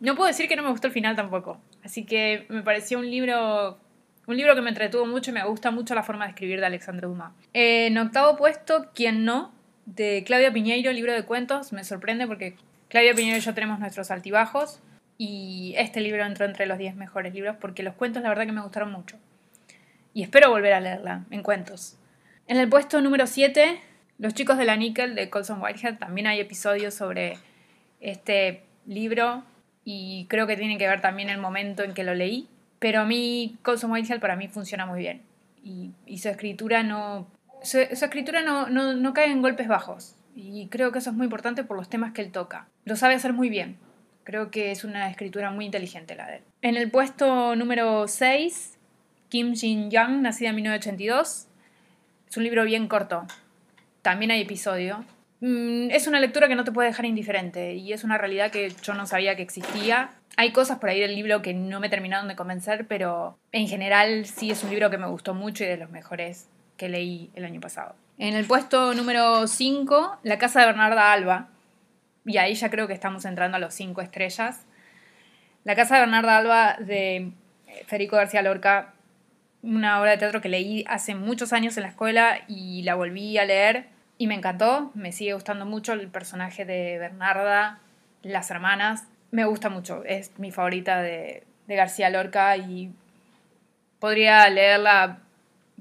no 0.00 0.16
puedo 0.16 0.28
decir 0.28 0.48
que 0.48 0.56
no 0.56 0.62
me 0.62 0.70
gustó 0.70 0.88
el 0.88 0.94
final 0.94 1.14
tampoco. 1.14 1.60
Así 1.84 2.04
que 2.04 2.46
me 2.48 2.62
pareció 2.62 2.98
un 2.98 3.08
libro, 3.10 3.78
un 4.26 4.36
libro 4.36 4.54
que 4.54 4.62
me 4.62 4.70
entretuvo 4.70 5.06
mucho 5.06 5.30
y 5.30 5.34
me 5.34 5.44
gusta 5.44 5.70
mucho 5.70 5.94
la 5.94 6.02
forma 6.02 6.24
de 6.24 6.30
escribir 6.30 6.58
de 6.60 6.66
Alexandre 6.66 7.06
Dumas. 7.06 7.32
en 7.52 7.96
octavo 7.98 8.36
puesto, 8.36 8.90
¿Quién 8.94 9.24
no? 9.24 9.52
de 9.86 10.22
Claudia 10.24 10.52
Piñeiro, 10.52 10.92
libro 10.92 11.12
de 11.12 11.24
cuentos. 11.24 11.72
Me 11.72 11.84
sorprende 11.84 12.26
porque 12.26 12.56
Claudia 12.88 13.14
Piñeiro 13.14 13.38
y 13.38 13.40
yo 13.40 13.54
tenemos 13.54 13.78
nuestros 13.78 14.10
altibajos 14.10 14.80
y 15.22 15.74
este 15.76 16.00
libro 16.00 16.24
entró 16.24 16.46
entre 16.46 16.64
los 16.64 16.78
10 16.78 16.96
mejores 16.96 17.34
libros 17.34 17.56
porque 17.60 17.82
los 17.82 17.94
cuentos 17.94 18.22
la 18.22 18.30
verdad 18.30 18.46
que 18.46 18.52
me 18.52 18.62
gustaron 18.62 18.90
mucho. 18.90 19.18
Y 20.14 20.22
espero 20.22 20.48
volver 20.48 20.72
a 20.72 20.80
leerla 20.80 21.26
en 21.30 21.42
cuentos. 21.42 21.98
En 22.46 22.56
el 22.56 22.70
puesto 22.70 23.02
número 23.02 23.26
7 23.26 23.80
los 24.20 24.34
chicos 24.34 24.58
de 24.58 24.66
la 24.66 24.76
Nickel 24.76 25.14
de 25.14 25.30
Colson 25.30 25.62
Whitehead 25.62 25.98
también 25.98 26.26
hay 26.26 26.40
episodios 26.40 26.92
sobre 26.92 27.38
este 28.00 28.62
libro 28.86 29.44
y 29.84 30.26
creo 30.28 30.46
que 30.46 30.56
tiene 30.58 30.76
que 30.76 30.86
ver 30.86 31.00
también 31.00 31.30
el 31.30 31.38
momento 31.38 31.82
en 31.82 31.94
que 31.94 32.04
lo 32.04 32.14
leí. 32.14 32.48
Pero 32.78 33.00
a 33.00 33.04
mí, 33.06 33.58
Colson 33.62 33.90
Whitehead 33.90 34.20
para 34.20 34.36
mí 34.36 34.48
funciona 34.48 34.84
muy 34.84 35.00
bien. 35.00 35.22
Y, 35.62 36.18
su 36.18 36.28
escritura 36.28 36.82
no. 36.82 37.28
Su, 37.62 37.78
escritura 37.78 38.42
no, 38.42 38.68
no, 38.68 39.14
cae 39.14 39.30
en 39.30 39.42
golpes 39.42 39.68
bajos. 39.68 40.16
Y 40.34 40.68
creo 40.68 40.92
que 40.92 40.98
eso 40.98 41.10
es 41.10 41.16
muy 41.16 41.24
importante 41.24 41.64
por 41.64 41.78
los 41.78 41.88
temas 41.88 42.12
que 42.12 42.22
él 42.22 42.30
toca. 42.30 42.68
Lo 42.84 42.96
sabe 42.96 43.14
hacer 43.14 43.32
muy 43.32 43.48
bien. 43.48 43.78
Creo 44.30 44.52
que 44.52 44.70
es 44.70 44.84
una 44.84 45.10
escritura 45.10 45.50
muy 45.50 45.64
inteligente 45.64 46.14
la 46.14 46.28
de 46.28 46.36
él. 46.36 46.42
En 46.62 46.76
el 46.76 46.88
puesto 46.88 47.56
número 47.56 48.06
6, 48.06 48.78
Kim 49.28 49.56
Jin-young, 49.56 50.20
nacida 50.22 50.50
en 50.50 50.54
1982. 50.54 51.48
Es 52.28 52.36
un 52.36 52.44
libro 52.44 52.62
bien 52.62 52.86
corto, 52.86 53.26
también 54.02 54.30
hay 54.30 54.42
episodio. 54.42 55.04
Mm, 55.40 55.90
es 55.90 56.06
una 56.06 56.20
lectura 56.20 56.46
que 56.46 56.54
no 56.54 56.62
te 56.62 56.70
puede 56.70 56.90
dejar 56.90 57.06
indiferente 57.06 57.74
y 57.74 57.92
es 57.92 58.04
una 58.04 58.18
realidad 58.18 58.52
que 58.52 58.72
yo 58.84 58.94
no 58.94 59.04
sabía 59.04 59.34
que 59.34 59.42
existía. 59.42 60.10
Hay 60.36 60.52
cosas 60.52 60.78
por 60.78 60.90
ahí 60.90 61.00
del 61.00 61.16
libro 61.16 61.42
que 61.42 61.52
no 61.52 61.80
me 61.80 61.88
terminaron 61.88 62.28
de 62.28 62.36
convencer, 62.36 62.86
pero 62.86 63.36
en 63.50 63.66
general 63.66 64.26
sí 64.26 64.52
es 64.52 64.62
un 64.62 64.70
libro 64.70 64.90
que 64.90 64.98
me 64.98 65.08
gustó 65.08 65.34
mucho 65.34 65.64
y 65.64 65.66
de 65.66 65.76
los 65.76 65.90
mejores 65.90 66.48
que 66.76 66.88
leí 66.88 67.32
el 67.34 67.44
año 67.44 67.60
pasado. 67.60 67.96
En 68.16 68.36
el 68.36 68.44
puesto 68.44 68.94
número 68.94 69.48
5, 69.48 70.20
La 70.22 70.38
casa 70.38 70.60
de 70.60 70.66
Bernarda 70.66 71.12
Alba. 71.12 71.48
Y 72.30 72.38
ahí 72.38 72.54
ya 72.54 72.70
creo 72.70 72.86
que 72.86 72.94
estamos 72.94 73.24
entrando 73.24 73.56
a 73.56 73.60
los 73.60 73.74
5 73.74 74.00
estrellas. 74.00 74.64
La 75.64 75.74
casa 75.74 75.96
de 75.96 76.02
Bernarda 76.02 76.36
Alba 76.36 76.76
de 76.78 77.32
Federico 77.86 78.16
García 78.16 78.42
Lorca 78.42 78.94
una 79.62 80.00
obra 80.00 80.12
de 80.12 80.18
teatro 80.18 80.40
que 80.40 80.48
leí 80.48 80.84
hace 80.88 81.14
muchos 81.14 81.52
años 81.52 81.76
en 81.76 81.82
la 81.82 81.90
escuela 81.90 82.40
y 82.48 82.82
la 82.82 82.94
volví 82.94 83.36
a 83.36 83.44
leer 83.44 83.86
y 84.16 84.26
me 84.26 84.34
encantó, 84.34 84.90
me 84.94 85.12
sigue 85.12 85.34
gustando 85.34 85.66
mucho 85.66 85.92
el 85.92 86.08
personaje 86.08 86.64
de 86.64 86.98
Bernarda, 86.98 87.80
las 88.22 88.50
hermanas, 88.50 89.04
me 89.30 89.44
gusta 89.44 89.68
mucho, 89.68 90.04
es 90.04 90.38
mi 90.38 90.50
favorita 90.50 91.02
de, 91.02 91.44
García 91.66 92.10
Lorca 92.10 92.56
y 92.56 92.92
podría 94.00 94.48
leerla 94.48 95.18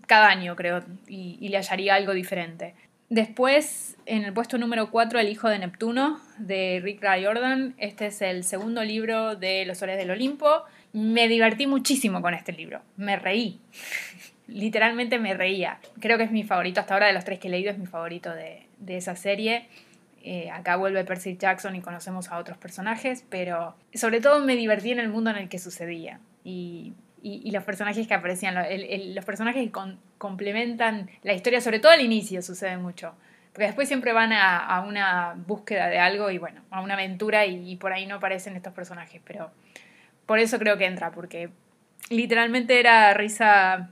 cada 0.05 0.27
año 0.27 0.55
creo 0.55 0.83
y, 1.07 1.47
le 1.49 1.57
hallaría 1.57 1.95
algo 1.95 2.13
diferente. 2.13 2.75
Después, 3.09 3.97
en 4.05 4.23
el 4.23 4.33
puesto 4.33 4.57
número 4.57 4.91
4, 4.91 5.19
El 5.19 5.29
hijo 5.29 5.49
de 5.49 5.59
Neptuno, 5.59 6.19
de 6.37 6.79
Rick 6.83 7.01
Riordan. 7.01 7.73
Este 7.77 8.07
es 8.07 8.21
el 8.21 8.43
segundo 8.43 8.83
libro 8.83 9.35
de 9.35 9.65
Los 9.65 9.79
soles 9.79 9.97
del 9.97 10.11
Olimpo 10.11 10.63
me 10.93 11.27
divertí 11.27 11.67
muchísimo 11.67 12.21
con 12.21 12.33
este 12.33 12.51
libro, 12.51 12.81
me 12.97 13.15
reí, 13.15 13.59
literalmente 14.47 15.19
me 15.19 15.33
reía. 15.33 15.79
Creo 15.99 16.17
que 16.17 16.23
es 16.23 16.31
mi 16.31 16.43
favorito, 16.43 16.79
hasta 16.79 16.93
ahora 16.93 17.07
de 17.07 17.13
los 17.13 17.25
tres 17.25 17.39
que 17.39 17.47
he 17.47 17.51
leído 17.51 17.71
es 17.71 17.77
mi 17.77 17.85
favorito 17.85 18.31
de, 18.33 18.65
esa 18.87 19.15
serie. 19.15 19.67
Eh, 20.23 20.49
acá 20.51 20.75
vuelve 20.75 21.05
Percy 21.05 21.37
Jackson 21.37 21.75
y 21.75 21.81
conocemos 21.81 22.29
a 22.29 22.37
otros 22.37 22.57
personajes, 22.57 23.23
pero 23.29 23.75
sobre 23.93 24.19
todo 24.19 24.43
me 24.43 24.55
divertí 24.55 24.91
en 24.91 24.99
el 24.99 25.09
mundo 25.09 25.29
en 25.29 25.37
el 25.37 25.49
que 25.49 25.59
sucedía. 25.59 26.19
Y, 26.43 26.93
los 27.21 27.63
personajes 27.63 28.07
que 28.07 28.13
aparecían, 28.13 28.55
los 29.15 29.25
personajes 29.25 29.63
que 29.63 29.71
complementan 30.17 31.09
la 31.23 31.33
historia, 31.33 31.61
sobre 31.61 31.79
todo 31.79 31.91
al 31.91 32.01
inicio 32.01 32.41
sucede 32.41 32.77
mucho. 32.77 33.13
Porque 33.53 33.65
después 33.65 33.87
siempre 33.87 34.13
van 34.13 34.31
a, 34.31 34.83
una 34.87 35.35
búsqueda 35.35 35.87
de 35.87 35.99
algo 35.99 36.29
y 36.31 36.37
bueno, 36.37 36.61
a 36.69 36.81
una 36.81 36.93
aventura 36.93 37.45
y 37.45 37.75
por 37.77 37.93
ahí 37.93 38.05
no 38.05 38.15
aparecen 38.15 38.55
estos 38.55 38.73
personajes, 38.73 39.21
pero 39.25 39.51
por 40.25 40.37
eso 40.37 40.59
creo 40.59 40.77
que 40.77 40.85
entra, 40.85 41.11
porque 41.11 41.49
literalmente 42.11 42.79
era 42.79 43.13
risa 43.15 43.89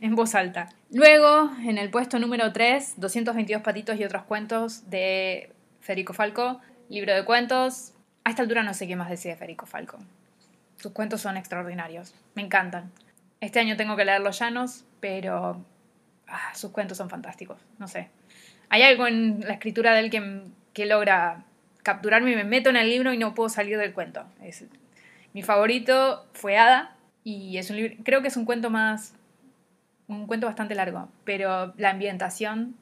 en 0.00 0.16
voz 0.16 0.34
alta. 0.34 0.68
Luego, 0.90 1.50
en 1.64 1.78
el 1.78 1.90
puesto 1.90 2.18
número 2.18 2.52
3, 2.52 2.94
222 2.96 3.62
patitos 3.62 3.98
y 3.98 4.04
otros 4.04 4.24
cuentos 4.24 4.90
de 4.90 5.52
Federico 5.80 6.12
Falco, 6.12 6.60
libro 6.88 7.14
de 7.14 7.24
cuentos. 7.24 7.92
A 8.24 8.30
esta 8.30 8.42
altura 8.42 8.62
no 8.62 8.74
sé 8.74 8.88
qué 8.88 8.96
más 8.96 9.08
decía 9.08 9.36
Federico 9.36 9.66
Falco. 9.66 9.98
Sus 10.76 10.92
cuentos 10.92 11.20
son 11.20 11.36
extraordinarios, 11.36 12.14
me 12.34 12.42
encantan. 12.42 12.92
Este 13.40 13.60
año 13.60 13.76
tengo 13.76 13.96
que 13.96 14.04
leer 14.04 14.20
Los 14.20 14.38
Llanos, 14.38 14.84
pero 15.00 15.64
ah, 16.28 16.54
sus 16.54 16.70
cuentos 16.70 16.98
son 16.98 17.10
fantásticos, 17.10 17.58
no 17.78 17.88
sé. 17.88 18.10
Hay 18.68 18.82
algo 18.82 19.06
en 19.06 19.40
la 19.40 19.54
escritura 19.54 19.94
de 19.94 20.00
él 20.00 20.10
que, 20.10 20.42
que 20.72 20.86
logra 20.86 21.44
capturarme 21.82 22.32
y 22.32 22.36
me 22.36 22.44
meto 22.44 22.70
en 22.70 22.76
el 22.76 22.88
libro 22.88 23.12
y 23.12 23.18
no 23.18 23.34
puedo 23.34 23.48
salir 23.48 23.78
del 23.78 23.92
cuento. 23.92 24.24
Mi 25.32 25.42
favorito 25.42 26.26
fue 26.32 26.58
Ada 26.58 26.96
y 27.22 27.58
es 27.58 27.70
un 27.70 27.76
libro, 27.76 27.94
creo 28.04 28.22
que 28.22 28.28
es 28.28 28.36
un 28.36 28.44
cuento 28.44 28.70
más, 28.70 29.14
un 30.08 30.26
cuento 30.26 30.46
bastante 30.46 30.74
largo, 30.74 31.08
pero 31.24 31.74
la 31.76 31.90
ambientación 31.90 32.74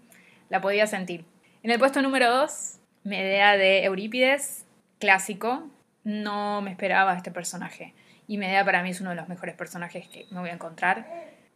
la 0.49 0.61
podía 0.61 0.87
sentir. 0.87 1.25
En 1.63 1.71
el 1.71 1.79
puesto 1.79 2.01
número 2.01 2.31
2, 2.31 2.79
Medea 3.05 3.57
de 3.57 3.85
Eurípides, 3.85 4.65
clásico, 4.99 5.69
no 6.05 6.63
me 6.63 6.71
esperaba 6.71 7.17
este 7.17 7.31
personaje. 7.31 7.95
Y 8.29 8.39
Medea 8.39 8.65
para 8.65 8.83
mí 8.83 8.91
es 8.91 9.01
uno 9.01 9.11
de 9.11 9.17
los 9.17 9.29
mejores 9.29 9.55
personajes 9.55 10.07
que 10.09 10.27
me 10.31 10.41
voy 10.41 10.51
a 10.51 10.55
encontrar. 10.55 11.07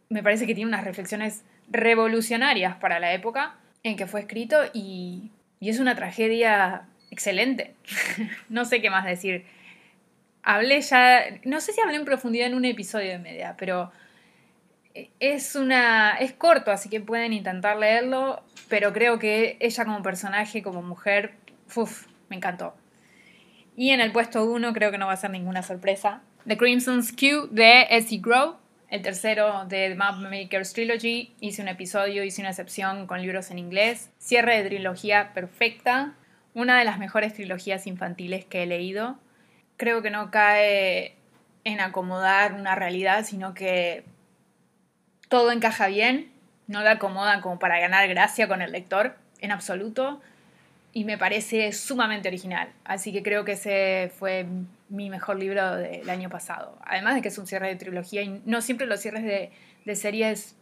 Me 0.09 0.21
parece 0.21 0.45
que 0.45 0.55
tiene 0.55 0.69
unas 0.69 0.83
reflexiones 0.83 1.43
revolucionarias 1.69 2.75
para 2.75 2.99
la 2.99 3.13
época 3.13 3.55
en 3.83 3.95
que 3.95 4.07
fue 4.07 4.21
escrito 4.21 4.57
y, 4.73 5.31
y 5.59 5.69
es 5.69 5.79
una 5.79 5.95
tragedia 5.95 6.87
excelente. 7.11 7.75
no 8.49 8.65
sé 8.65 8.81
qué 8.81 8.89
más 8.89 9.05
decir 9.05 9.45
hablé 10.43 10.81
ya, 10.81 11.25
no 11.45 11.61
sé 11.61 11.73
si 11.73 11.81
hablé 11.81 11.95
en 11.95 12.05
profundidad 12.05 12.47
en 12.47 12.55
un 12.55 12.65
episodio 12.65 13.09
de 13.09 13.19
media, 13.19 13.55
pero 13.57 13.91
es 15.19 15.55
una 15.55 16.17
es 16.17 16.33
corto, 16.33 16.71
así 16.71 16.89
que 16.89 17.01
pueden 17.01 17.33
intentar 17.33 17.77
leerlo, 17.77 18.43
pero 18.67 18.91
creo 18.91 19.19
que 19.19 19.57
ella 19.59 19.85
como 19.85 20.01
personaje, 20.01 20.63
como 20.63 20.81
mujer, 20.81 21.33
uf, 21.75 22.07
me 22.29 22.35
encantó. 22.35 22.73
Y 23.79 23.91
en 23.91 24.01
el 24.01 24.11
puesto 24.11 24.43
1 24.43 24.73
creo 24.73 24.91
que 24.91 24.97
no 24.97 25.07
va 25.07 25.13
a 25.13 25.15
ser 25.15 25.29
ninguna 25.29 25.63
sorpresa. 25.63 26.21
The 26.45 26.57
Crimson's 26.57 27.13
Q 27.13 27.47
de 27.49 27.87
S.E. 27.89 28.17
Grove, 28.17 28.57
el 28.89 29.01
tercero 29.01 29.63
de 29.69 29.87
The 29.87 29.95
Mapmakers 29.95 30.73
Trilogy. 30.73 31.33
Hice 31.39 31.61
un 31.61 31.69
episodio, 31.69 32.25
hice 32.25 32.41
una 32.41 32.49
excepción 32.49 33.07
con 33.07 33.21
libros 33.21 33.51
en 33.51 33.57
inglés. 33.57 34.09
Cierre 34.17 34.61
de 34.61 34.67
trilogía 34.67 35.31
perfecta. 35.33 36.13
Una 36.53 36.77
de 36.77 36.83
las 36.83 36.99
mejores 36.99 37.33
trilogías 37.33 37.87
infantiles 37.87 38.43
que 38.43 38.63
he 38.63 38.65
leído 38.65 39.17
creo 39.77 40.01
que 40.01 40.09
no 40.09 40.29
cae 40.29 41.15
en 41.63 41.79
acomodar 41.79 42.55
una 42.55 42.75
realidad, 42.75 43.23
sino 43.23 43.53
que 43.53 44.03
todo 45.29 45.53
encaja 45.53 45.87
bien, 45.87 46.33
no 46.67 46.81
la 46.81 46.91
acomoda 46.91 47.39
como 47.39 47.59
para 47.59 47.79
ganar 47.79 48.09
gracia 48.09 48.49
con 48.49 48.61
el 48.61 48.73
lector, 48.73 49.15
en 49.39 49.53
absoluto, 49.53 50.19
y 50.91 51.05
me 51.05 51.17
parece 51.17 51.71
sumamente 51.71 52.27
original. 52.27 52.69
Así 52.83 53.11
que 53.11 53.23
creo 53.23 53.45
que 53.45 53.53
ese 53.53 54.11
fue 54.17 54.45
mi 54.89 55.09
mejor 55.09 55.37
libro 55.37 55.75
del 55.75 56.09
año 56.09 56.29
pasado. 56.29 56.77
Además 56.83 57.15
de 57.15 57.21
que 57.21 57.27
es 57.27 57.37
un 57.37 57.47
cierre 57.47 57.67
de 57.67 57.75
trilogía 57.75 58.21
y 58.21 58.41
no 58.45 58.61
siempre 58.61 58.87
los 58.87 58.99
cierres 58.99 59.23
de, 59.23 59.51
de 59.85 59.95
series 59.95 60.55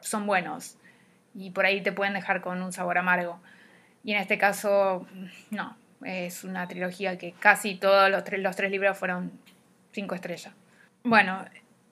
son 0.00 0.26
buenos 0.26 0.76
y 1.34 1.50
por 1.50 1.66
ahí 1.66 1.82
te 1.82 1.92
pueden 1.92 2.14
dejar 2.14 2.40
con 2.40 2.62
un 2.62 2.72
sabor 2.72 2.98
amargo. 2.98 3.40
Y 4.04 4.12
en 4.12 4.18
este 4.18 4.38
caso, 4.38 5.06
no, 5.50 5.76
Es 6.02 6.44
una 6.44 6.68
trilogía 6.68 7.18
que 7.18 7.32
casi 7.32 7.74
todos 7.74 8.10
los 8.10 8.22
tres, 8.24 8.40
los 8.40 8.54
tres 8.54 8.70
libros 8.70 8.96
fueron 8.96 9.32
cinco 9.92 10.14
estrellas. 10.14 10.54
Bueno, 11.02 11.44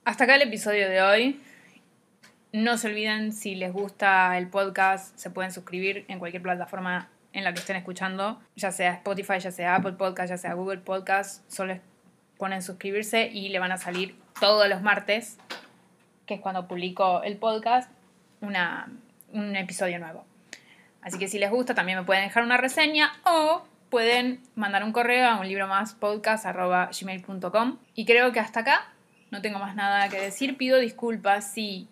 hasta 0.05 0.25
acá 0.25 0.37
el 0.37 0.43
episodio 0.43 0.89
de 0.89 1.03
hoy. 1.03 1.41
No 2.53 2.79
se 2.79 2.87
olviden, 2.87 3.33
si 3.33 3.57
les 3.57 3.73
gusta 3.73 4.39
el 4.39 4.49
podcast, 4.49 5.17
se 5.19 5.31
pueden 5.31 5.51
suscribir 5.51 6.05
en 6.07 6.21
cualquier 6.21 6.43
plataforma 6.43 7.09
en 7.35 7.45
la 7.45 7.53
que 7.53 7.59
estén 7.59 7.77
escuchando, 7.77 8.41
ya 8.55 8.71
sea 8.71 8.93
Spotify, 8.95 9.41
ya 9.41 9.51
sea 9.51 9.75
Apple 9.75 9.93
Podcast, 9.93 10.31
ya 10.31 10.39
sea 10.39 10.55
Google 10.55 10.79
Podcast, 10.79 11.49
solo 11.51 11.79
ponen 12.39 12.63
suscribirse 12.63 13.27
y 13.27 13.49
le 13.49 13.59
van 13.59 13.73
a 13.73 13.77
salir 13.77 14.17
todos 14.41 14.69
los 14.69 14.83
martes, 14.83 15.37
que 16.27 16.35
es 16.35 16.41
cuando 16.41 16.69
publico 16.69 17.23
el 17.23 17.37
podcast, 17.37 17.91
una, 18.41 18.89
un 19.33 19.57
episodio 19.57 19.99
nuevo. 19.99 20.25
Así 21.03 21.19
que 21.19 21.29
si 21.29 21.39
les 21.39 21.51
gusta, 21.51 21.75
también 21.75 21.99
me 21.99 22.05
pueden 22.05 22.25
dejar 22.25 22.45
una 22.45 22.57
reseña 22.57 23.13
o 23.25 23.65
pueden 23.91 24.41
mandar 24.55 24.85
un 24.85 24.93
correo 24.93 25.29
a 25.29 25.39
un 25.39 25.49
libro 25.49 25.67
más 25.67 25.95
podcast.gmail.com. 25.95 27.79
Y 27.95 28.05
creo 28.07 28.33
que 28.33 28.41
hasta 28.41 28.61
acá 28.61 28.93
no 29.31 29.43
tengo 29.43 29.59
más 29.59 29.75
nada 29.75 30.09
que 30.09 30.21
decir. 30.21 30.57
Pido 30.57 30.79
disculpas 30.79 31.53
si, 31.53 31.89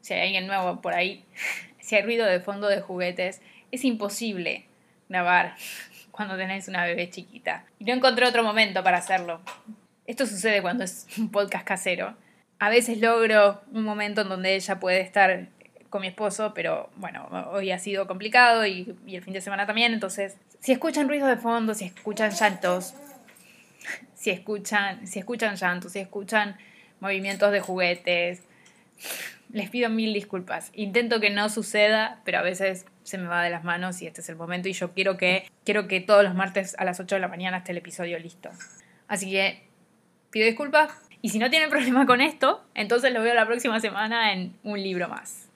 si 0.00 0.14
hay 0.14 0.22
alguien 0.22 0.46
nuevo 0.46 0.80
por 0.80 0.94
ahí, 0.94 1.24
si 1.80 1.96
hay 1.96 2.02
ruido 2.02 2.24
de 2.24 2.40
fondo 2.40 2.68
de 2.68 2.80
juguetes. 2.80 3.42
Es 3.72 3.84
imposible 3.84 4.66
grabar 5.08 5.54
cuando 6.10 6.36
tenés 6.36 6.68
una 6.68 6.84
bebé 6.84 7.10
chiquita. 7.10 7.64
Y 7.78 7.84
no 7.84 7.92
encontré 7.92 8.26
otro 8.26 8.42
momento 8.42 8.82
para 8.82 8.98
hacerlo. 8.98 9.40
Esto 10.06 10.26
sucede 10.26 10.62
cuando 10.62 10.84
es 10.84 11.06
un 11.18 11.30
podcast 11.30 11.66
casero. 11.66 12.16
A 12.58 12.70
veces 12.70 12.98
logro 12.98 13.60
un 13.72 13.84
momento 13.84 14.22
en 14.22 14.28
donde 14.28 14.54
ella 14.54 14.80
puede 14.80 15.00
estar 15.00 15.48
con 15.90 16.00
mi 16.00 16.08
esposo, 16.08 16.52
pero 16.54 16.90
bueno, 16.96 17.28
hoy 17.50 17.70
ha 17.70 17.78
sido 17.78 18.06
complicado 18.06 18.66
y, 18.66 18.96
y 19.06 19.16
el 19.16 19.22
fin 19.22 19.34
de 19.34 19.40
semana 19.40 19.66
también, 19.66 19.92
entonces 19.92 20.36
si 20.60 20.72
escuchan 20.72 21.08
ruido 21.08 21.26
de 21.26 21.36
fondo, 21.36 21.74
si 21.74 21.84
escuchan 21.84 22.32
llantos, 22.32 22.94
si 24.14 24.30
escuchan, 24.30 25.06
si 25.06 25.20
escuchan 25.20 25.56
llantos, 25.56 25.92
si 25.92 26.00
escuchan 26.00 26.56
movimientos 27.00 27.52
de 27.52 27.60
juguetes, 27.60 28.42
les 29.52 29.70
pido 29.70 29.90
mil 29.90 30.12
disculpas. 30.12 30.70
Intento 30.74 31.20
que 31.20 31.30
no 31.30 31.48
suceda, 31.50 32.20
pero 32.24 32.38
a 32.38 32.42
veces 32.42 32.86
se 33.06 33.18
me 33.18 33.28
va 33.28 33.42
de 33.42 33.50
las 33.50 33.64
manos 33.64 34.02
y 34.02 34.06
este 34.06 34.20
es 34.20 34.28
el 34.28 34.36
momento 34.36 34.68
y 34.68 34.72
yo 34.72 34.90
quiero 34.92 35.16
que, 35.16 35.48
quiero 35.64 35.86
que 35.86 36.00
todos 36.00 36.24
los 36.24 36.34
martes 36.34 36.74
a 36.78 36.84
las 36.84 36.98
8 36.98 37.14
de 37.14 37.20
la 37.20 37.28
mañana 37.28 37.58
esté 37.58 37.72
el 37.72 37.78
episodio 37.78 38.18
listo. 38.18 38.50
Así 39.06 39.30
que 39.30 39.68
pido 40.30 40.46
disculpas 40.46 40.90
y 41.22 41.28
si 41.28 41.38
no 41.38 41.48
tienen 41.48 41.70
problema 41.70 42.04
con 42.04 42.20
esto, 42.20 42.64
entonces 42.74 43.12
lo 43.12 43.22
veo 43.22 43.34
la 43.34 43.46
próxima 43.46 43.80
semana 43.80 44.32
en 44.32 44.56
un 44.64 44.82
libro 44.82 45.08
más. 45.08 45.44